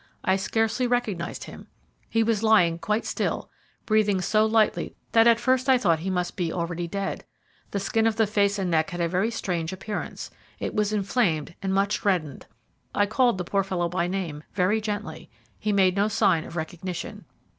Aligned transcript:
I 0.23 0.35
scarcely 0.35 0.87
recognized 0.87 1.43
him. 1.43 1.67
He 2.09 2.23
was 2.23 2.41
lying 2.41 2.79
quite 2.79 3.05
still, 3.05 3.51
breathing 3.85 4.19
so 4.19 4.47
lightly 4.47 4.95
that 5.11 5.27
at 5.27 5.39
first 5.39 5.69
I 5.69 5.77
thought 5.77 5.99
he 5.99 6.09
must 6.09 6.35
be 6.35 6.51
already 6.51 6.87
dead. 6.87 7.23
The 7.69 7.79
skin 7.79 8.07
of 8.07 8.15
the 8.15 8.25
face 8.25 8.57
and 8.57 8.71
neck 8.71 8.89
had 8.89 8.99
a 8.99 9.07
very 9.07 9.29
strange 9.29 9.71
appearance. 9.71 10.31
It 10.57 10.73
was 10.73 10.91
inflamed 10.91 11.53
and 11.61 11.71
much 11.71 12.03
reddened. 12.03 12.47
I 12.95 13.05
called 13.05 13.37
the 13.37 13.43
poor 13.43 13.63
fellow 13.63 13.89
by 13.89 14.07
name 14.07 14.41
very 14.55 14.81
gently. 14.81 15.29
He 15.59 15.71
made 15.71 15.95
no 15.95 16.07
sign 16.07 16.45
of 16.45 16.55
recognition. 16.55 17.25